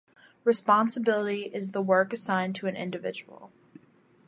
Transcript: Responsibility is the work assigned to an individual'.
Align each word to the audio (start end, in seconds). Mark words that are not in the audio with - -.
Responsibility 0.43 1.51
is 1.53 1.73
the 1.73 1.81
work 1.83 2.11
assigned 2.11 2.55
to 2.55 2.65
an 2.65 2.75
individual'. 2.75 3.51